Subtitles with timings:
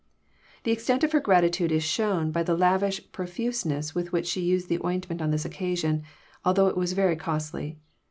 [0.63, 4.67] The extent of her gratitude Is shown by the lavish proftiseness with which she used
[4.67, 6.01] the ointment on this occasion,
[6.43, 7.77] although it was very costly.